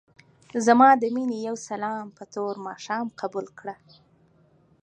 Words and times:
ځما 0.65 0.89
دې 1.01 1.09
مينې 1.15 1.37
يو 1.47 1.55
سلام 1.69 2.05
په 2.17 2.23
تور 2.33 2.53
ماښام 2.67 3.05
قبول 3.19 3.47
کړه. 3.59 3.75